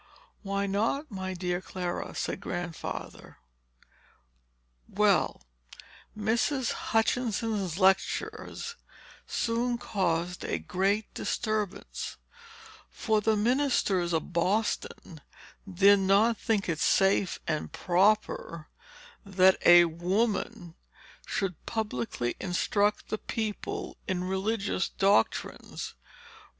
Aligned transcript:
"Why 0.41 0.65
not, 0.65 1.11
my 1.11 1.35
dear 1.35 1.61
Clara?" 1.61 2.15
said 2.15 2.39
Grandfather. 2.39 3.37
"Well; 4.89 5.43
Mrs. 6.17 6.71
Hutchinson's 6.71 7.77
lectures 7.77 8.77
soon 9.27 9.77
caused 9.77 10.43
a 10.43 10.57
great 10.57 11.13
disturbance; 11.13 12.17
for 12.89 13.21
the 13.21 13.37
ministers 13.37 14.11
of 14.11 14.33
Boston 14.33 15.21
did 15.71 15.99
not 15.99 16.35
think 16.35 16.67
it 16.67 16.79
safe 16.79 17.37
and 17.47 17.71
proper, 17.71 18.69
that 19.23 19.59
a 19.63 19.85
woman 19.85 20.73
should 21.27 21.63
publicly 21.67 22.35
instruct 22.39 23.09
the 23.09 23.19
people 23.19 23.97
in 24.07 24.23
religious 24.23 24.89
doctrines. 24.89 25.93